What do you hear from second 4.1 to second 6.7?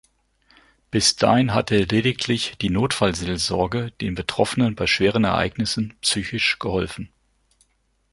Betroffenen bei schweren Ereignissen psychisch